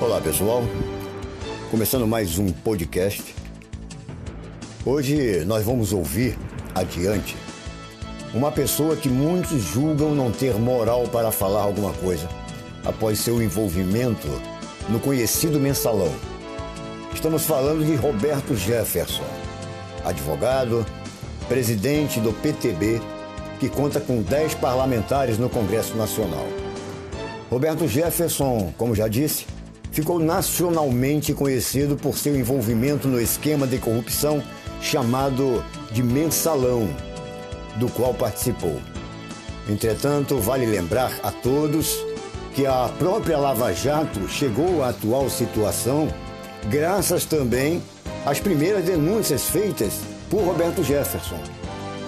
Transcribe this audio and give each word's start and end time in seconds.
Olá 0.00 0.18
pessoal, 0.18 0.62
começando 1.70 2.06
mais 2.06 2.38
um 2.38 2.50
podcast. 2.50 3.34
Hoje 4.82 5.44
nós 5.44 5.62
vamos 5.62 5.92
ouvir 5.92 6.38
adiante 6.74 7.36
uma 8.32 8.50
pessoa 8.50 8.96
que 8.96 9.10
muitos 9.10 9.62
julgam 9.62 10.14
não 10.14 10.32
ter 10.32 10.54
moral 10.54 11.02
para 11.08 11.30
falar 11.30 11.60
alguma 11.60 11.92
coisa 11.92 12.26
após 12.82 13.18
seu 13.18 13.42
envolvimento 13.42 14.26
no 14.88 14.98
conhecido 14.98 15.60
mensalão. 15.60 16.14
Estamos 17.12 17.44
falando 17.44 17.84
de 17.84 17.94
Roberto 17.94 18.56
Jefferson, 18.56 19.26
advogado, 20.02 20.86
presidente 21.46 22.20
do 22.20 22.32
PTB, 22.32 23.02
que 23.58 23.68
conta 23.68 24.00
com 24.00 24.22
10 24.22 24.54
parlamentares 24.54 25.36
no 25.36 25.50
Congresso 25.50 25.94
Nacional. 25.94 26.48
Roberto 27.50 27.86
Jefferson, 27.86 28.72
como 28.78 28.94
já 28.94 29.06
disse, 29.06 29.44
ficou 29.90 30.18
nacionalmente 30.18 31.34
conhecido 31.34 31.96
por 31.96 32.16
seu 32.16 32.36
envolvimento 32.36 33.08
no 33.08 33.20
esquema 33.20 33.66
de 33.66 33.78
corrupção 33.78 34.42
chamado 34.80 35.64
de 35.92 36.02
mensalão, 36.02 36.88
do 37.76 37.88
qual 37.88 38.14
participou. 38.14 38.80
Entretanto, 39.68 40.38
vale 40.38 40.66
lembrar 40.66 41.12
a 41.22 41.30
todos 41.30 41.98
que 42.54 42.66
a 42.66 42.88
própria 42.98 43.38
Lava 43.38 43.72
Jato 43.72 44.28
chegou 44.28 44.82
à 44.82 44.88
atual 44.88 45.28
situação 45.30 46.08
graças 46.68 47.24
também 47.24 47.82
às 48.26 48.40
primeiras 48.40 48.84
denúncias 48.84 49.44
feitas 49.48 50.00
por 50.28 50.42
Roberto 50.42 50.82
Jefferson. 50.82 51.40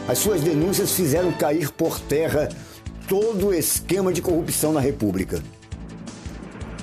As 0.08 0.18
suas 0.18 0.40
denúncias 0.40 0.92
fizeram 0.92 1.32
cair 1.32 1.70
por 1.70 1.98
terra 2.00 2.48
todo 3.08 3.48
o 3.48 3.54
esquema 3.54 4.12
de 4.12 4.20
corrupção 4.20 4.72
na 4.72 4.80
República. 4.80 5.42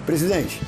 Presidente, 0.05 0.61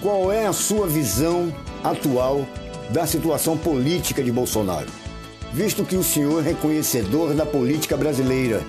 qual 0.00 0.30
é 0.30 0.46
a 0.46 0.52
sua 0.52 0.86
visão 0.86 1.52
atual 1.82 2.46
da 2.90 3.06
situação 3.06 3.56
política 3.56 4.22
de 4.22 4.30
Bolsonaro? 4.30 4.88
Visto 5.52 5.84
que 5.84 5.96
o 5.96 6.04
senhor 6.04 6.46
é 6.46 6.54
conhecedor 6.54 7.34
da 7.34 7.44
política 7.44 7.96
brasileira, 7.96 8.62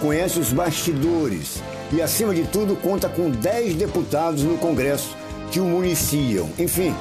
conhece 0.00 0.38
os 0.38 0.52
bastidores 0.52 1.62
e, 1.92 2.02
acima 2.02 2.34
de 2.34 2.44
tudo, 2.44 2.76
conta 2.76 3.08
com 3.08 3.30
10 3.30 3.76
deputados 3.76 4.42
no 4.42 4.58
Congresso 4.58 5.16
que 5.50 5.60
o 5.60 5.64
municiam. 5.64 6.50
Enfim, 6.58 6.94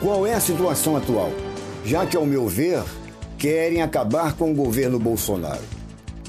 qual 0.00 0.26
é 0.26 0.34
a 0.34 0.40
situação 0.40 0.96
atual? 0.96 1.32
Já 1.84 2.06
que, 2.06 2.16
ao 2.16 2.26
meu 2.26 2.46
ver, 2.46 2.82
querem 3.38 3.82
acabar 3.82 4.34
com 4.34 4.52
o 4.52 4.54
governo 4.54 4.98
Bolsonaro. 4.98 5.62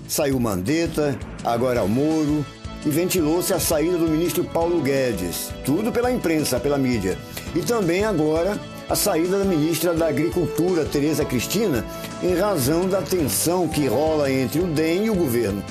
Saiu 0.08 0.39
Mandetta, 0.39 1.17
agora 1.44 1.86
Moro, 1.86 2.45
e 2.85 2.89
ventilou-se 2.89 3.53
a 3.53 3.59
saída 3.59 3.97
do 3.97 4.07
ministro 4.07 4.43
Paulo 4.43 4.81
Guedes. 4.81 5.51
Tudo 5.63 5.91
pela 5.91 6.11
imprensa, 6.11 6.59
pela 6.59 6.77
mídia. 6.77 7.17
E 7.55 7.59
também 7.59 8.03
agora 8.03 8.59
a 8.89 8.95
saída 8.95 9.39
da 9.39 9.45
ministra 9.45 9.93
da 9.93 10.07
Agricultura, 10.07 10.83
Tereza 10.83 11.23
Cristina, 11.23 11.85
em 12.21 12.35
razão 12.35 12.89
da 12.89 13.02
tensão 13.02 13.67
que 13.67 13.87
rola 13.87 14.31
entre 14.31 14.59
o 14.59 14.67
DEM 14.67 15.05
e 15.05 15.09
o 15.09 15.15
governo. 15.15 15.63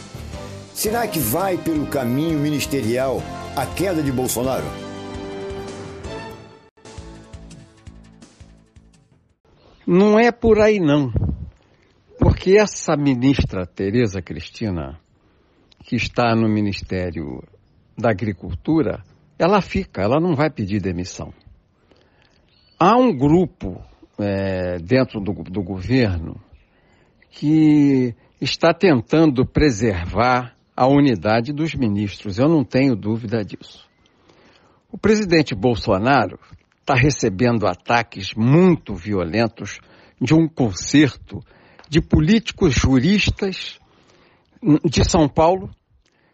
Será 0.72 1.06
que 1.06 1.19
vai 1.19 1.58
pelo 1.58 1.86
caminho 1.86 2.38
ministerial 2.38 3.22
a 3.55 3.66
queda 3.66 4.03
de 4.03 4.11
Bolsonaro? 4.11 4.64
Não 9.86 10.19
é 10.19 10.33
por 10.33 10.61
aí 10.61 10.78
não. 10.81 11.12
Porque 12.19 12.56
essa 12.56 12.97
ministra 12.97 13.66
Tereza 13.66 14.22
Cristina, 14.22 14.98
que 15.91 15.97
está 15.97 16.37
no 16.37 16.49
Ministério 16.49 17.43
da 17.99 18.11
Agricultura, 18.11 19.03
ela 19.37 19.61
fica, 19.61 20.01
ela 20.01 20.21
não 20.21 20.37
vai 20.37 20.49
pedir 20.49 20.81
demissão. 20.81 21.35
Há 22.79 22.97
um 22.97 23.13
grupo 23.13 23.83
é, 24.17 24.79
dentro 24.79 25.19
do, 25.21 25.33
do 25.43 25.61
governo 25.61 26.41
que 27.29 28.15
está 28.41 28.73
tentando 28.73 29.45
preservar 29.45 30.55
a 30.77 30.87
unidade 30.87 31.53
dos 31.53 31.75
ministros. 31.75 32.39
Eu 32.39 32.49
não 32.49 32.62
tenho 32.62 32.95
dúvida 32.95 33.45
disso. 33.45 33.84
O 34.93 34.97
presidente 34.97 35.56
Bolsonaro 35.56 36.39
está 36.83 36.95
recebendo 36.95 37.67
ataques 37.67 38.33
muito 38.37 38.95
violentos 38.95 39.81
de 40.21 40.34
um 40.34 40.47
concerto 40.47 41.41
de 41.89 42.00
políticos 42.00 42.75
juristas 42.75 43.81
de 44.84 45.05
São 45.05 45.29
Paulo. 45.29 45.69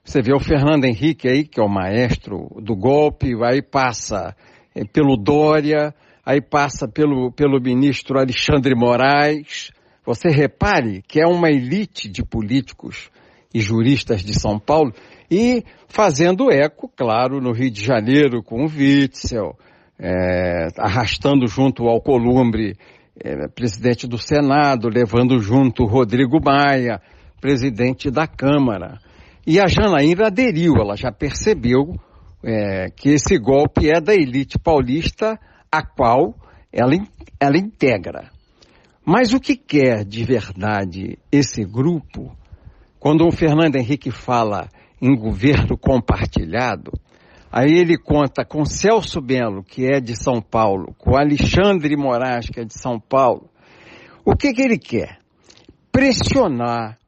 Você 0.06 0.22
vê 0.22 0.32
o 0.32 0.38
Fernando 0.38 0.84
Henrique 0.84 1.28
aí, 1.28 1.44
que 1.44 1.58
é 1.58 1.62
o 1.64 1.68
maestro 1.68 2.48
do 2.62 2.76
golpe, 2.76 3.32
aí 3.42 3.60
passa 3.60 4.36
é, 4.72 4.84
pelo 4.84 5.16
Dória, 5.16 5.92
aí 6.24 6.40
passa 6.40 6.86
pelo, 6.86 7.32
pelo 7.32 7.60
ministro 7.60 8.16
Alexandre 8.16 8.72
Moraes. 8.76 9.72
Você 10.04 10.28
repare 10.28 11.02
que 11.08 11.20
é 11.20 11.26
uma 11.26 11.50
elite 11.50 12.08
de 12.08 12.24
políticos 12.24 13.10
e 13.52 13.58
juristas 13.58 14.22
de 14.22 14.32
São 14.38 14.60
Paulo, 14.60 14.92
e 15.28 15.64
fazendo 15.88 16.52
eco, 16.52 16.88
claro, 16.96 17.40
no 17.40 17.50
Rio 17.50 17.70
de 17.72 17.82
Janeiro 17.82 18.44
com 18.44 18.64
o 18.64 18.68
Witzel, 18.68 19.58
é, 19.98 20.68
arrastando 20.78 21.48
junto 21.48 21.88
ao 21.88 22.00
Columbre 22.00 22.76
é, 23.18 23.48
presidente 23.48 24.06
do 24.06 24.18
Senado, 24.18 24.88
levando 24.88 25.40
junto 25.40 25.82
o 25.82 25.88
Rodrigo 25.88 26.38
Maia, 26.40 27.00
presidente 27.40 28.08
da 28.08 28.28
Câmara. 28.28 29.04
E 29.46 29.60
a 29.60 29.68
Janaína 29.68 30.26
aderiu, 30.26 30.74
ela 30.76 30.96
já 30.96 31.12
percebeu 31.12 31.94
é, 32.42 32.90
que 32.90 33.10
esse 33.10 33.38
golpe 33.38 33.88
é 33.88 34.00
da 34.00 34.12
elite 34.12 34.58
paulista, 34.58 35.38
a 35.70 35.86
qual 35.86 36.34
ela, 36.72 36.96
ela 37.38 37.56
integra. 37.56 38.30
Mas 39.04 39.32
o 39.32 39.38
que 39.38 39.56
quer 39.56 40.04
de 40.04 40.24
verdade 40.24 41.16
esse 41.30 41.64
grupo 41.64 42.36
quando 42.98 43.24
o 43.24 43.30
Fernando 43.30 43.76
Henrique 43.76 44.10
fala 44.10 44.68
em 45.00 45.14
governo 45.14 45.78
compartilhado, 45.78 46.90
aí 47.52 47.70
ele 47.70 47.96
conta 47.96 48.44
com 48.44 48.64
Celso 48.64 49.20
Belo, 49.20 49.62
que 49.62 49.86
é 49.86 50.00
de 50.00 50.16
São 50.16 50.42
Paulo, 50.42 50.92
com 50.98 51.16
Alexandre 51.16 51.96
Moraes, 51.96 52.50
que 52.50 52.58
é 52.58 52.64
de 52.64 52.74
São 52.74 52.98
Paulo. 52.98 53.48
O 54.24 54.34
que, 54.34 54.52
que 54.52 54.62
ele 54.62 54.76
quer? 54.76 55.18
Pressionar 55.92 56.98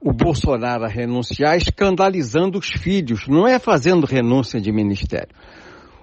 o 0.00 0.12
Bolsonaro 0.12 0.84
a 0.84 0.88
renunciar, 0.88 1.56
escandalizando 1.56 2.58
os 2.58 2.68
filhos, 2.68 3.28
não 3.28 3.46
é 3.46 3.58
fazendo 3.58 4.06
renúncia 4.06 4.60
de 4.60 4.72
ministério. 4.72 5.34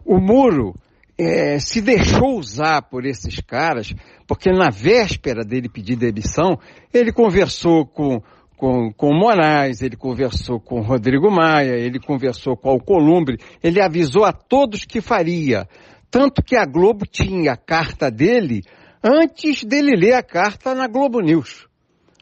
O 0.06 0.20
Muro 0.20 0.76
é, 1.18 1.58
se 1.58 1.82
deixou 1.82 2.38
usar 2.38 2.84
por 2.84 3.06
esses 3.06 3.40
caras, 3.40 3.94
porque 4.28 4.52
na 4.52 4.70
véspera 4.70 5.44
dele 5.44 5.68
pedir 5.68 5.96
demissão, 5.96 6.60
ele 6.94 7.12
conversou 7.12 7.86
com 7.86 8.22
com, 8.58 8.92
com 8.92 9.14
Moraes, 9.14 9.84
ele 9.84 9.96
conversou 9.96 10.60
com 10.60 10.82
Rodrigo 10.82 11.30
Maia, 11.30 11.76
ele 11.76 12.00
conversou 12.00 12.58
com 12.58 12.70
Alcolumbre, 12.70 13.38
ele 13.64 13.80
avisou 13.80 14.26
a 14.26 14.34
todos 14.34 14.84
que 14.84 15.00
faria. 15.00 15.70
Tanto 16.10 16.42
que 16.42 16.56
a 16.56 16.66
Globo 16.66 17.06
tinha 17.06 17.52
a 17.52 17.56
carta 17.56 18.10
dele 18.10 18.64
antes 19.04 19.64
dele 19.64 19.96
ler 19.96 20.14
a 20.14 20.24
carta 20.24 20.74
na 20.74 20.88
Globo 20.88 21.22
News. 21.22 21.67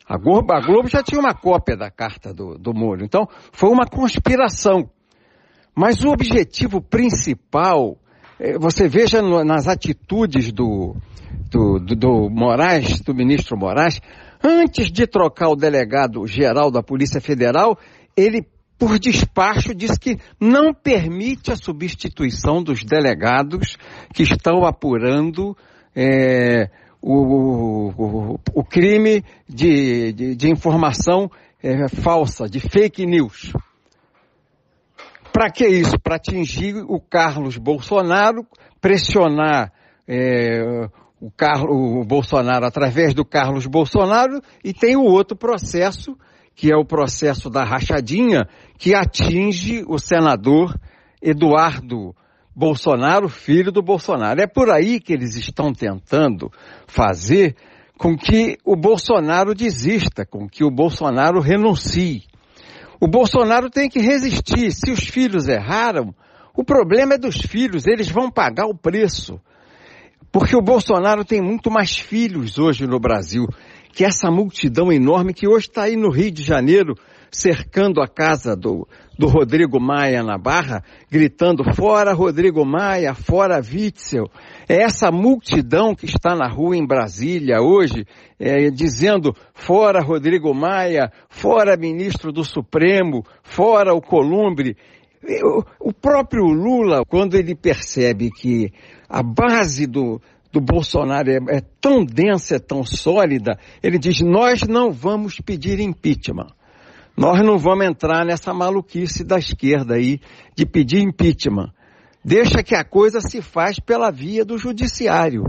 A 0.08 0.18
Globo, 0.18 0.54
a 0.54 0.62
Globo 0.62 0.88
já 0.88 1.02
tinha 1.02 1.20
uma 1.20 1.34
cópia 1.34 1.76
da 1.76 1.90
carta 1.90 2.34
do, 2.34 2.58
do 2.58 2.74
Moro. 2.74 3.04
Então, 3.04 3.28
foi 3.52 3.70
uma 3.70 3.86
conspiração. 3.86 4.90
Mas 5.76 6.04
o 6.04 6.10
objetivo 6.10 6.82
principal, 6.82 7.98
eh, 8.40 8.58
você 8.58 8.88
veja 8.88 9.22
nas 9.22 9.68
atitudes 9.68 10.52
do, 10.52 10.96
do, 11.50 11.80
do, 11.80 11.96
do 11.96 12.30
Moraes, 12.30 13.02
do 13.02 13.14
ministro 13.16 13.58
Moraes, 13.58 14.00
Antes 14.48 14.92
de 14.92 15.08
trocar 15.08 15.50
o 15.50 15.56
delegado 15.56 16.28
geral 16.28 16.70
da 16.70 16.84
Polícia 16.84 17.20
Federal, 17.20 17.80
ele, 18.16 18.46
por 18.78 19.00
despacho, 19.00 19.74
disse 19.74 20.00
que 20.00 20.20
não 20.40 20.72
permite 20.72 21.52
a 21.52 21.56
substituição 21.56 22.62
dos 22.62 22.84
delegados 22.84 23.76
que 24.14 24.22
estão 24.22 24.64
apurando 24.64 25.58
é, 25.96 26.70
o, 27.08 28.40
o, 28.52 28.64
crime 28.64 29.24
de, 29.48 30.12
de, 30.12 30.36
de 30.36 30.50
informação 30.50 31.30
é, 31.62 31.88
falsa, 31.88 32.50
de 32.50 32.60
fake 32.60 33.06
news. 33.06 33.54
Para 35.32 35.52
que 35.52 35.68
isso? 35.68 36.00
Para 36.00 36.16
atingir 36.16 36.76
o 36.78 37.00
Carlos 37.00 37.58
Bolsonaro, 37.58 38.44
pressionar 38.82 39.72
é, 40.08 40.90
o, 41.22 41.30
Carlos, 41.30 41.70
o 41.70 42.04
Bolsonaro 42.04 42.66
através 42.66 43.14
do 43.14 43.24
Carlos 43.24 43.68
Bolsonaro 43.68 44.42
e 44.64 44.74
tem 44.74 44.96
o 44.96 45.04
outro 45.04 45.38
processo, 45.38 46.18
que 46.56 46.72
é 46.72 46.76
o 46.76 46.86
processo 46.86 47.52
da 47.52 47.64
rachadinha, 47.64 48.48
que 48.80 48.96
atinge 48.96 49.84
o 49.88 50.00
senador 50.00 50.74
Eduardo 51.22 52.16
Bolsonaro, 52.56 53.28
filho 53.28 53.72
do 53.72 53.82
Bolsonaro. 53.82 54.42
É 54.42 54.48
por 54.48 54.70
aí 54.70 55.00
que 55.00 55.12
eles 55.14 55.36
estão 55.36 55.74
tentando 55.74 56.52
fazer 56.88 57.56
com 57.98 58.16
que 58.16 58.58
o 58.64 58.76
Bolsonaro 58.76 59.54
desista, 59.54 60.26
com 60.26 60.48
que 60.48 60.64
o 60.64 60.72
Bolsonaro 60.72 61.40
renuncie. 61.42 62.24
O 63.00 63.08
Bolsonaro 63.08 63.70
tem 63.70 63.90
que 63.90 64.00
resistir. 64.00 64.72
Se 64.72 64.92
os 64.92 65.02
filhos 65.08 65.48
erraram, 65.48 66.14
O 66.58 66.64
problema 66.64 67.16
é 67.16 67.18
dos 67.18 67.36
filhos, 67.36 67.86
eles 67.86 68.10
vão 68.10 68.32
pagar 68.32 68.66
o 68.66 68.74
preço. 68.74 69.40
Porque 70.32 70.56
o 70.56 70.62
Bolsonaro 70.62 71.26
tem 71.26 71.42
muito 71.42 71.70
mais 71.70 71.98
filhos 71.98 72.58
hoje 72.58 72.88
no 72.88 73.00
Brasil 73.00 73.46
que 73.92 74.04
essa 74.04 74.30
multidão 74.30 74.92
enorme 74.92 75.34
que 75.34 75.48
hoje 75.48 75.68
está 75.68 75.84
aí 75.84 75.96
no 75.96 76.10
Rio 76.10 76.32
de 76.32 76.44
Janeiro, 76.44 76.96
cercando 77.32 78.02
a 78.02 78.08
casa 78.08 78.56
do, 78.56 78.88
do 79.18 79.28
Rodrigo 79.28 79.80
Maia 79.80 80.24
na 80.24 80.38
Barra, 80.38 80.84
gritando 81.10 81.64
fora 81.74 82.14
Rodrigo 82.14 82.66
Maia, 82.66 83.14
fora 83.14 83.58
Witzel. 83.60 84.30
É 84.68 84.82
essa 84.82 85.12
multidão 85.12 85.96
que 85.96 86.06
está 86.06 86.36
na 86.36 86.48
rua 86.48 86.76
em 86.76 86.86
Brasília 86.86 87.62
hoje, 87.62 88.06
é, 88.40 88.70
dizendo 88.70 89.34
fora 89.54 90.02
Rodrigo 90.02 90.54
Maia, 90.54 91.12
fora 91.30 91.78
ministro 91.78 92.32
do 92.32 92.44
Supremo, 92.44 93.24
fora 93.44 93.94
o 93.94 94.02
Columbre. 94.02 94.76
O 95.80 95.92
próprio 95.92 96.46
Lula, 96.46 97.04
quando 97.08 97.36
ele 97.36 97.56
percebe 97.56 98.30
que 98.30 98.72
a 99.10 99.24
base 99.24 99.88
do, 99.88 100.22
do 100.52 100.62
Bolsonaro 100.62 101.30
é, 101.30 101.58
é 101.58 101.62
tão 101.82 102.06
densa, 102.06 102.56
é 102.56 102.60
tão 102.60 102.84
sólida, 102.86 103.58
ele 103.84 103.98
diz: 103.98 104.22
nós 104.22 104.62
não 104.64 104.92
vamos 104.92 105.40
pedir 105.40 105.80
impeachment. 105.80 106.55
Nós 107.18 107.42
não 107.42 107.58
vamos 107.58 107.86
entrar 107.86 108.26
nessa 108.26 108.54
maluquice 108.54 109.24
da 109.24 109.38
esquerda 109.38 109.96
aí 109.96 110.20
de 110.56 110.66
pedir 110.66 111.02
impeachment. 111.02 111.72
Deixa 112.24 112.62
que 112.64 112.76
a 112.76 112.84
coisa 112.84 113.22
se 113.22 113.42
faz 113.42 113.80
pela 113.80 114.12
via 114.12 114.44
do 114.44 114.58
judiciário. 114.58 115.44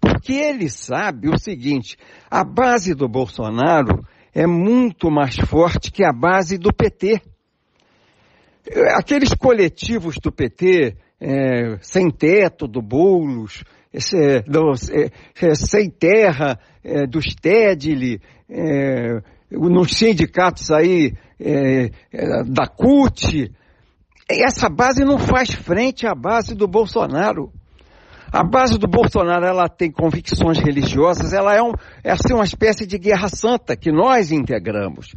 Porque 0.00 0.34
ele 0.34 0.68
sabe 0.68 1.28
o 1.28 1.38
seguinte, 1.38 1.96
a 2.30 2.44
base 2.44 2.94
do 2.94 3.08
Bolsonaro 3.08 4.04
é 4.32 4.46
muito 4.46 5.10
mais 5.10 5.36
forte 5.36 5.90
que 5.90 6.04
a 6.04 6.12
base 6.12 6.56
do 6.56 6.72
PT. 6.72 7.20
Aqueles 8.94 9.34
coletivos 9.34 10.16
do 10.22 10.30
PT, 10.30 10.96
é, 11.20 11.76
sem 11.80 12.10
teto, 12.10 12.68
do 12.68 12.80
Boulos, 12.80 13.64
esse, 13.92 14.40
do, 14.42 14.72
é, 14.92 15.10
é, 15.42 15.54
sem 15.54 15.90
terra, 15.90 16.58
é, 16.84 17.06
do 17.06 17.20
Stedley, 17.20 18.20
é, 18.48 19.20
nos 19.50 19.92
sindicatos 19.92 20.70
aí 20.70 21.12
é, 21.38 21.90
é, 22.12 22.44
da 22.44 22.66
CUT, 22.66 23.50
essa 24.28 24.68
base 24.68 25.04
não 25.04 25.18
faz 25.18 25.50
frente 25.50 26.06
à 26.06 26.14
base 26.14 26.54
do 26.54 26.68
Bolsonaro. 26.68 27.52
A 28.32 28.44
base 28.44 28.78
do 28.78 28.86
Bolsonaro, 28.86 29.44
ela 29.44 29.68
tem 29.68 29.90
convicções 29.90 30.58
religiosas, 30.58 31.32
ela 31.32 31.56
é, 31.56 31.60
um, 31.60 31.72
é 32.04 32.12
assim, 32.12 32.32
uma 32.32 32.44
espécie 32.44 32.86
de 32.86 32.96
guerra 32.96 33.28
santa 33.28 33.76
que 33.76 33.90
nós 33.90 34.30
integramos. 34.30 35.08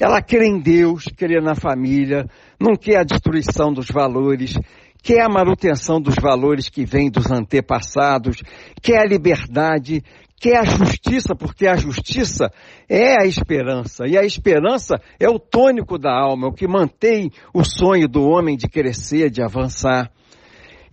Ela 0.00 0.20
crê 0.20 0.48
em 0.48 0.58
Deus, 0.58 1.04
crê 1.16 1.40
na 1.40 1.54
família, 1.54 2.26
não 2.60 2.74
quer 2.74 2.98
a 2.98 3.04
destruição 3.04 3.72
dos 3.72 3.86
valores, 3.86 4.58
quer 5.00 5.22
a 5.22 5.28
manutenção 5.28 6.00
dos 6.00 6.16
valores 6.16 6.68
que 6.68 6.84
vêm 6.84 7.08
dos 7.08 7.30
antepassados, 7.30 8.42
quer 8.82 8.98
a 8.98 9.06
liberdade, 9.06 10.02
quer 10.38 10.58
a 10.58 10.64
justiça, 10.64 11.34
porque 11.34 11.66
a 11.66 11.76
justiça 11.76 12.50
é 12.88 13.20
a 13.20 13.26
esperança, 13.26 14.06
e 14.06 14.16
a 14.16 14.24
esperança 14.24 15.00
é 15.18 15.28
o 15.28 15.38
tônico 15.38 15.98
da 15.98 16.12
alma, 16.12 16.46
é 16.46 16.50
o 16.50 16.54
que 16.54 16.68
mantém 16.68 17.30
o 17.52 17.64
sonho 17.64 18.08
do 18.08 18.22
homem 18.22 18.56
de 18.56 18.68
crescer, 18.68 19.30
de 19.30 19.42
avançar. 19.42 20.10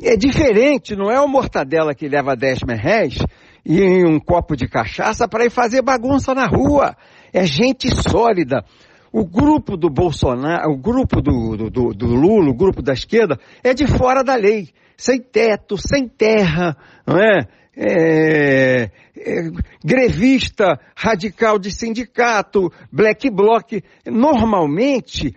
É 0.01 0.16
diferente, 0.16 0.95
não 0.95 1.12
é 1.12 1.19
o 1.19 1.28
mortadela 1.28 1.94
que 1.94 2.07
leva 2.07 2.36
10 2.36 2.60
merréis 2.66 3.18
e 3.66 4.06
um 4.06 4.19
copo 4.19 4.56
de 4.56 4.68
cachaça 4.68 5.28
para 5.28 5.46
ir 5.46 5.50
fazer 5.50 5.81
bagunça 5.81 6.34
na 6.34 6.48
rua. 6.48 6.96
É 7.31 7.46
gente 7.46 7.89
sólida. 8.10 8.63
O 9.12 9.25
grupo 9.25 9.78
do 9.78 9.89
Bolsonaro, 9.89 10.72
o 10.72 10.78
grupo 10.78 11.22
do, 11.22 11.69
do, 11.69 11.94
do 11.94 12.07
Lula, 12.07 12.50
o 12.50 12.56
grupo 12.56 12.81
da 12.81 12.94
esquerda, 12.94 13.39
é 13.63 13.74
de 13.74 13.86
fora 13.86 14.24
da 14.24 14.36
lei. 14.36 14.69
Sem 14.98 15.22
teto, 15.22 15.75
sem 15.78 16.07
terra, 16.07 16.75
não 17.06 17.18
é? 17.18 17.48
É, 17.75 18.84
é, 18.84 18.92
grevista, 19.84 20.80
radical 20.96 21.58
de 21.58 21.72
sindicato, 21.72 22.72
black 22.92 23.30
bloc, 23.30 23.84
normalmente 24.06 25.36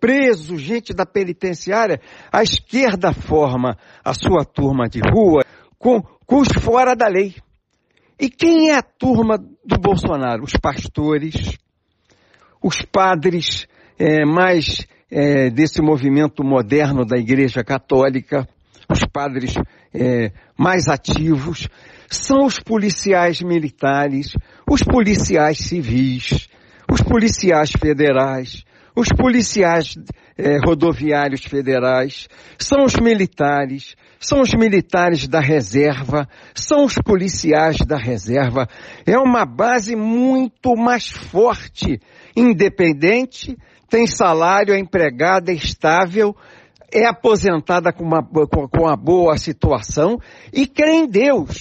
preso, 0.00 0.56
gente 0.56 0.94
da 0.94 1.04
penitenciária, 1.04 2.00
a 2.32 2.42
esquerda 2.42 3.12
forma 3.12 3.76
a 4.04 4.14
sua 4.14 4.44
turma 4.44 4.88
de 4.88 5.00
rua 5.00 5.44
com, 5.78 6.00
com 6.26 6.40
os 6.40 6.48
fora 6.60 6.94
da 6.94 7.08
lei. 7.08 7.34
E 8.18 8.30
quem 8.30 8.70
é 8.70 8.76
a 8.76 8.82
turma 8.82 9.36
do 9.36 9.78
Bolsonaro? 9.80 10.44
Os 10.44 10.52
pastores, 10.52 11.58
os 12.62 12.82
padres 12.82 13.66
é, 13.98 14.24
mais 14.24 14.86
é, 15.10 15.50
desse 15.50 15.82
movimento 15.82 16.44
moderno 16.44 17.04
da 17.04 17.18
Igreja 17.18 17.64
Católica, 17.64 18.48
os 18.92 19.04
padres 19.04 19.54
é, 19.94 20.30
mais 20.56 20.88
ativos, 20.88 21.68
são 22.08 22.44
os 22.44 22.60
policiais 22.60 23.40
militares, 23.40 24.34
os 24.70 24.82
policiais 24.82 25.58
civis, 25.58 26.48
os 26.90 27.00
policiais 27.00 27.72
federais, 27.72 28.64
os 28.94 29.08
policiais 29.08 29.96
é, 30.36 30.58
rodoviários 30.58 31.44
federais, 31.44 32.28
são 32.58 32.84
os 32.84 32.94
militares, 32.96 33.94
são 34.20 34.40
os 34.40 34.52
militares 34.52 35.26
da 35.26 35.40
reserva, 35.40 36.28
são 36.54 36.84
os 36.84 36.94
policiais 36.94 37.78
da 37.78 37.96
reserva. 37.96 38.68
É 39.06 39.18
uma 39.18 39.46
base 39.46 39.96
muito 39.96 40.76
mais 40.76 41.08
forte, 41.08 41.98
independente, 42.36 43.56
tem 43.88 44.06
salário, 44.06 44.74
é 44.74 44.78
empregada, 44.78 45.50
é 45.50 45.54
estável, 45.54 46.34
é 46.92 47.06
aposentada 47.06 47.92
com 47.92 48.04
uma, 48.04 48.22
com, 48.22 48.68
com 48.68 48.82
uma 48.82 48.96
boa 48.96 49.36
situação 49.38 50.18
e 50.52 50.66
crê 50.66 50.92
em 50.92 51.06
Deus. 51.06 51.60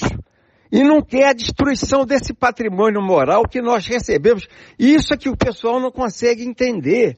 E 0.71 0.83
não 0.83 1.01
quer 1.01 1.29
a 1.29 1.33
destruição 1.33 2.05
desse 2.05 2.33
patrimônio 2.33 3.01
moral 3.01 3.43
que 3.43 3.61
nós 3.61 3.85
recebemos. 3.85 4.47
Isso 4.79 5.13
é 5.13 5.17
que 5.17 5.29
o 5.29 5.35
pessoal 5.35 5.79
não 5.79 5.91
consegue 5.91 6.43
entender. 6.43 7.17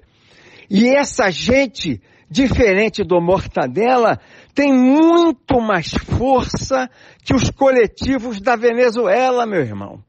E 0.70 0.88
essa 0.88 1.30
gente, 1.30 2.02
diferente 2.30 3.04
do 3.04 3.22
Mortadela, 3.22 4.20
tem 4.56 4.74
muito 4.74 5.62
mais 5.62 5.92
força 5.92 6.90
que 7.24 7.34
os 7.34 7.52
coletivos 7.52 8.42
da 8.42 8.56
Venezuela, 8.56 9.46
meu 9.46 9.62
irmão. 9.62 10.04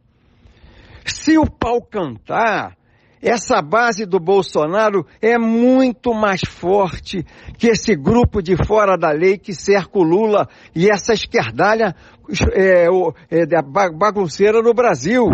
Se 1.04 1.36
o 1.36 1.44
pau 1.44 1.82
cantar, 1.82 2.76
essa 3.24 3.62
base 3.62 4.04
do 4.04 4.20
Bolsonaro 4.20 5.06
é 5.20 5.38
muito 5.38 6.12
mais 6.12 6.42
forte 6.46 7.24
que 7.56 7.68
esse 7.68 7.96
grupo 7.96 8.42
de 8.42 8.54
fora 8.66 8.98
da 8.98 9.10
lei 9.10 9.38
que 9.38 9.54
cerca 9.54 9.98
o 9.98 10.02
Lula 10.02 10.46
e 10.74 10.90
essa 10.90 11.14
esquerdalha 11.14 11.96
é, 12.52 12.86
é, 13.30 13.62
bagunceira 13.90 14.60
no 14.60 14.74
Brasil. 14.74 15.26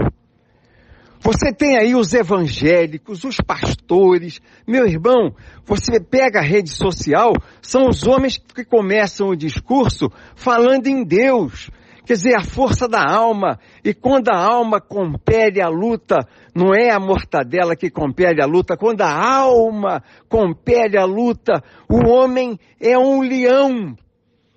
Você 1.20 1.52
tem 1.52 1.76
aí 1.76 1.94
os 1.94 2.14
evangélicos, 2.14 3.24
os 3.24 3.36
pastores. 3.38 4.40
Meu 4.66 4.86
irmão, 4.86 5.34
você 5.66 6.00
pega 6.00 6.38
a 6.38 6.42
rede 6.42 6.70
social, 6.70 7.32
são 7.60 7.88
os 7.88 8.06
homens 8.06 8.38
que 8.38 8.64
começam 8.64 9.28
o 9.28 9.36
discurso 9.36 10.10
falando 10.34 10.86
em 10.86 11.04
Deus, 11.04 11.68
Quer 12.04 12.14
dizer, 12.14 12.34
a 12.34 12.44
força 12.44 12.88
da 12.88 13.04
alma. 13.04 13.58
E 13.84 13.92
quando 13.92 14.28
a 14.30 14.36
alma 14.36 14.80
compele 14.80 15.60
a 15.60 15.68
luta, 15.68 16.18
não 16.54 16.74
é 16.74 16.90
a 16.90 16.98
mortadela 16.98 17.76
que 17.76 17.90
compele 17.90 18.42
a 18.42 18.46
luta, 18.46 18.76
quando 18.76 19.02
a 19.02 19.12
alma 19.12 20.02
compele 20.28 20.98
a 20.98 21.04
luta, 21.04 21.62
o 21.88 22.08
homem 22.08 22.58
é 22.80 22.98
um 22.98 23.20
leão. 23.20 23.94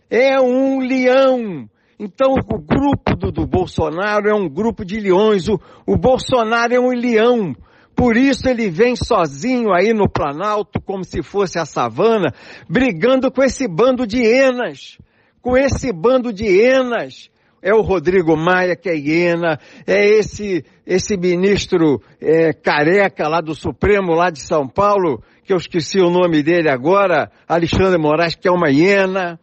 É 0.10 0.40
um 0.40 0.80
leão. 0.80 1.68
Então 2.00 2.34
o 2.34 2.60
grupo 2.60 3.16
do, 3.16 3.32
do 3.32 3.48
Bolsonaro 3.48 4.28
é 4.28 4.34
um 4.34 4.50
grupo 4.50 4.86
de 4.86 5.00
leões. 5.00 5.48
O, 5.48 5.60
o 5.86 5.98
Bolsonaro 5.98 6.74
é 6.74 6.80
um 6.80 6.92
leão. 6.92 7.56
Por 7.96 8.18
isso 8.18 8.50
ele 8.50 8.70
vem 8.70 8.96
sozinho 8.96 9.72
aí 9.72 9.94
no 9.94 10.10
Planalto, 10.10 10.82
como 10.82 11.04
se 11.04 11.22
fosse 11.22 11.60
a 11.60 11.66
savana, 11.66 12.34
brigando 12.68 13.32
com 13.32 13.44
esse 13.44 13.68
bando 13.68 14.08
de 14.08 14.18
hienas. 14.18 14.98
Com 15.42 15.56
esse 15.56 15.92
bando 15.92 16.34
de 16.34 16.46
hienas 16.46 17.30
é 17.64 17.74
o 17.74 17.82
Rodrigo 17.82 18.36
Maia, 18.36 18.76
que 18.76 18.90
é 18.90 18.96
hiena, 18.96 19.58
é 19.88 20.06
esse, 20.06 20.66
esse 20.86 21.16
ministro 21.16 22.02
é, 22.20 22.52
careca 22.52 23.30
lá 23.30 23.40
do 23.40 23.56
Supremo, 23.56 24.14
lá 24.14 24.30
de 24.30 24.42
São 24.42 24.68
Paulo, 24.68 25.24
que 25.46 25.54
eu 25.54 25.58
esqueci 25.58 26.00
o 26.00 26.10
nome 26.10 26.44
dele 26.44 26.70
agora, 26.70 27.32
Alexandre 27.48 27.98
Moraes, 27.98 28.36
que 28.36 28.50
é 28.50 28.52
uma 28.52 28.70
hiena, 28.70 29.40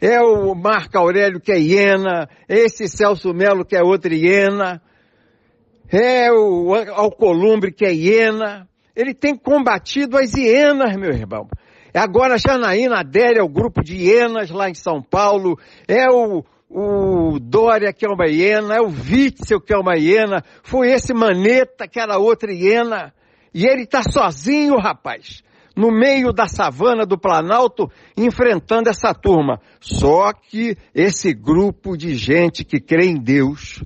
é 0.00 0.20
o 0.20 0.54
Marco 0.54 0.96
Aurélio, 0.96 1.40
que 1.40 1.50
é 1.50 1.58
hiena, 1.58 2.28
é 2.48 2.58
esse 2.60 2.86
Celso 2.86 3.34
Melo, 3.34 3.64
que 3.64 3.76
é 3.76 3.82
outra 3.82 4.14
hiena, 4.14 4.80
é 5.90 6.30
o 6.30 6.72
Alcolumbre, 6.94 7.72
que 7.72 7.84
é 7.84 7.92
hiena, 7.92 8.68
ele 8.94 9.12
tem 9.14 9.34
combatido 9.34 10.16
as 10.16 10.32
hienas, 10.32 10.96
meu 10.96 11.10
irmão. 11.10 11.48
Agora 11.92 12.38
Janaína 12.38 13.00
Adélia, 13.00 13.42
o 13.42 13.48
grupo 13.48 13.82
de 13.82 13.96
hienas 13.96 14.50
lá 14.50 14.70
em 14.70 14.74
São 14.74 15.02
Paulo, 15.02 15.58
é 15.88 16.06
o, 16.08 16.44
o 16.70 17.38
Dória, 17.40 17.92
que 17.92 18.04
é 18.04 18.08
uma 18.08 18.26
hiena, 18.26 18.76
é 18.76 18.80
o 18.80 18.88
Witzel, 18.88 19.60
que 19.60 19.72
é 19.72 19.78
uma 19.78 19.96
hiena, 19.96 20.44
foi 20.62 20.90
esse 20.90 21.14
Maneta, 21.14 21.88
que 21.88 21.98
era 21.98 22.18
outra 22.18 22.52
hiena, 22.52 23.14
e 23.54 23.66
ele 23.66 23.82
está 23.82 24.02
sozinho, 24.02 24.76
rapaz. 24.76 25.42
no 25.78 25.92
meio 25.92 26.32
da 26.32 26.48
savana 26.48 27.06
do 27.06 27.16
Planalto, 27.16 27.88
enfrentando 28.16 28.90
essa 28.90 29.14
turma. 29.14 29.60
Só 29.78 30.32
que 30.32 30.76
esse 30.92 31.32
grupo 31.32 31.96
de 31.96 32.16
gente 32.16 32.64
que 32.64 32.80
crê 32.80 33.06
em 33.06 33.14
Deus, 33.14 33.80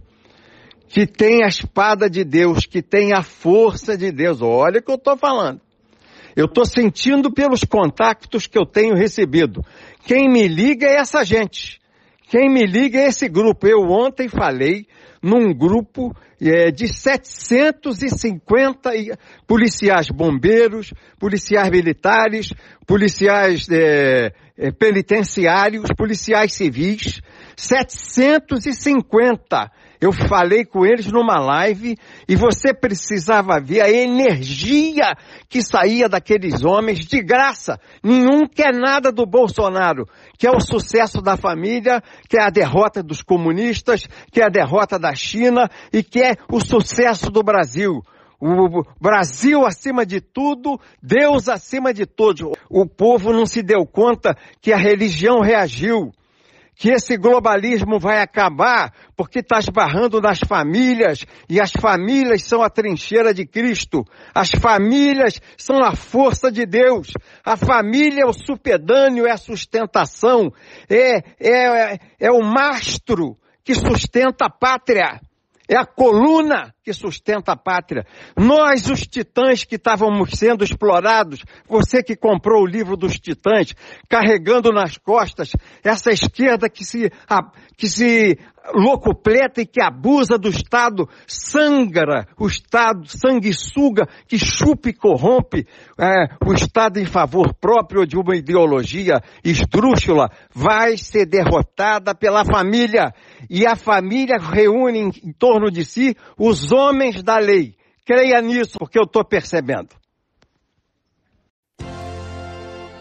que 0.89 1.07
tem 1.07 1.45
a 1.45 1.49
espada 1.49 2.09
de 2.09 2.25
Deus, 2.25 2.65
que 2.65 2.81
tem 2.81 3.13
a 3.13 3.23
força 3.23 3.95
de 3.95 4.11
Deus, 4.11 4.41
olha 4.41 4.81
o 4.81 4.83
que 4.83 4.91
eu 4.91 4.95
estou 4.95 5.19
falando. 5.19 5.61
Eu 6.35 6.47
estou 6.47 6.65
sentindo 6.65 7.31
pelos 7.31 7.63
contactos 7.63 8.47
que 8.47 8.59
eu 8.59 8.65
tenho 8.65 8.95
recebido. 8.95 9.63
Quem 10.07 10.31
me 10.31 10.49
liga 10.49 10.87
é 10.87 10.97
essa 10.97 11.23
gente. 11.23 11.79
Quem 12.33 12.49
me 12.49 12.65
liga 12.65 12.99
é 12.99 13.09
esse 13.09 13.29
grupo. 13.29 13.67
Eu 13.67 13.83
ontem 13.91 14.27
falei 14.27 14.87
num 15.23 15.53
grupo 15.53 16.17
é, 16.41 16.71
de 16.71 16.89
750 16.89 18.91
policiais 19.47 20.09
bombeiros, 20.09 20.95
policiais 21.19 21.69
militares, 21.69 22.55
policiais 22.87 23.69
é, 23.71 24.33
é, 24.57 24.73
penitenciários, 24.73 25.91
policiais 25.95 26.55
civis, 26.55 27.21
750 27.55 29.71
eu 30.03 30.13
falei 30.13 30.65
com 30.65 30.85
eles 30.85 31.07
numa 31.13 31.39
live 31.39 31.97
e 32.29 32.35
você 32.35 32.75
precisava 32.75 33.61
ver 33.61 33.83
a 33.83 33.89
energia 33.89 35.15
que 35.49 35.63
saía 35.63 36.09
daqueles 36.09 36.65
homens 36.65 37.07
de 37.07 37.23
graça. 37.23 37.79
Nenhum 38.03 38.49
quer 38.49 38.75
nada 38.75 39.13
do 39.13 39.25
Bolsonaro, 39.25 40.05
que 40.37 40.45
é 40.45 40.51
o 40.51 40.61
sucesso 40.61 41.23
da 41.23 41.37
família, 41.37 42.03
que 42.29 42.37
é 42.37 42.43
a 42.43 42.51
derrota 42.51 43.01
dos 43.01 43.23
comunistas, 43.23 44.09
que 44.33 44.41
é 44.41 44.47
a 44.47 44.51
derrota 44.51 44.99
da 44.99 45.15
China 45.15 45.71
e 45.93 46.03
que 46.03 46.21
é 46.21 46.35
o 46.51 46.59
sucesso 46.59 47.31
do 47.31 47.45
Brasil. 47.45 48.03
O 48.41 48.83
Brasil 49.01 49.65
acima 49.65 50.05
de 50.05 50.21
tudo, 50.21 50.81
Deus 51.01 51.49
acima 51.49 51.95
de 51.95 52.07
todos. 52.07 52.43
O 52.69 52.85
povo 52.85 53.33
não 53.33 53.47
se 53.47 53.63
deu 53.63 53.87
conta 53.87 54.37
que 54.61 54.73
a 54.73 54.77
religião 54.77 55.39
reagiu 55.39 56.13
que 56.83 56.91
esse 56.91 57.17
globalismo 57.17 58.01
vai 58.01 58.21
acabar 58.21 58.93
porque 59.17 59.39
está 59.39 59.61
esbarrando 59.61 60.21
nas 60.21 60.41
famílias 60.41 61.25
e 61.49 61.61
as 61.61 61.71
famílias 61.71 62.43
são 62.43 62.61
a 62.61 62.69
trincheira 62.69 63.33
de 63.33 63.47
Cristo. 63.47 64.05
As 64.35 64.51
famílias 64.51 65.41
são 65.57 65.79
a 65.81 65.95
força 65.95 66.51
de 66.51 66.67
Deus. 66.67 67.13
A 67.45 67.57
família 67.57 68.23
é 68.23 68.27
o 68.27 68.33
supedâneo, 68.33 69.29
é 69.29 69.31
a 69.31 69.37
sustentação, 69.37 70.53
é, 70.91 71.19
é, 71.39 71.99
é 72.19 72.33
o 72.33 72.43
mastro 72.43 73.39
que 73.63 73.77
sustenta 73.77 74.47
a 74.47 74.51
pátria. 74.51 75.21
É 75.73 75.77
a 75.79 75.87
coluna 75.87 76.75
que 76.85 76.93
sustenta 76.93 77.53
a 77.53 77.57
pátria. 77.57 78.05
Nós, 78.37 78.91
os 78.91 79.07
titãs 79.07 79.65
que 79.65 79.77
estávamos 79.77 80.33
sendo 80.33 80.63
explorados, 80.63 81.43
você 81.67 82.03
que 82.03 82.15
comprou 82.15 82.63
o 82.63 82.67
livro 82.67 82.95
dos 82.95 83.19
titãs, 83.19 83.75
carregando 84.07 84.71
nas 84.71 84.99
costas 84.99 85.53
essa 85.83 86.11
esquerda 86.11 86.69
que 86.69 86.85
se, 86.85 87.11
que 87.75 87.89
se 87.89 88.39
locupleta 88.75 89.61
e 89.61 89.67
que 89.67 89.83
abusa 89.83 90.39
do 90.39 90.49
Estado, 90.49 91.09
sangra 91.27 92.27
o 92.39 92.47
Estado, 92.47 93.07
sanguessuga, 93.07 94.07
que 94.27 94.39
chupa 94.39 94.89
e 94.89 94.93
corrompe 94.93 95.67
é, 95.99 96.27
o 96.47 96.53
Estado 96.55 96.99
em 96.99 97.05
favor 97.05 97.55
próprio 97.55 98.07
de 98.07 98.17
uma 98.17 98.37
ideologia 98.37 99.21
esdrúxula, 99.45 100.31
vai 100.55 100.97
ser 100.97 101.27
derrotada 101.27 102.15
pela 102.15 102.45
família. 102.45 103.13
E 103.51 103.67
a 103.67 103.75
família 103.75 104.39
reúne 104.39 104.99
em, 104.99 105.11
em 105.25 105.33
torno 105.33 105.71
de 105.71 105.85
si 105.85 106.17
os 106.39 106.73
homens 106.73 107.23
da 107.23 107.39
lei. 107.39 107.75
Creia 108.05 108.41
nisso, 108.41 108.79
porque 108.79 108.99
eu 108.99 109.05
estou 109.05 109.25
percebendo. 109.25 109.89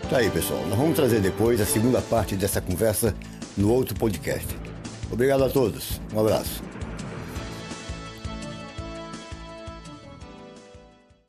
Tá 0.09 0.17
aí, 0.17 0.29
pessoal. 0.29 0.61
Nós 0.67 0.77
vamos 0.77 0.95
trazer 0.95 1.21
depois 1.21 1.61
a 1.61 1.65
segunda 1.65 2.01
parte 2.01 2.35
dessa 2.35 2.59
conversa 2.59 3.15
no 3.57 3.71
outro 3.71 3.95
podcast. 3.95 4.60
Obrigado 5.11 5.43
a 5.43 5.49
todos. 5.49 5.99
Um 6.13 6.19
abraço. 6.19 6.61